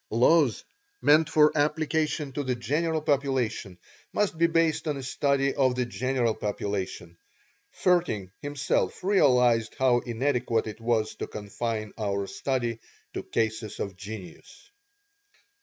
[0.09, 0.63] Laws
[0.99, 3.77] meant for application to the general population
[4.13, 7.19] must be based on a study of the general population.
[7.83, 12.79] Vaerting, himself, realized how inadequate it was to confine our study
[13.13, 14.71] to cases of genius.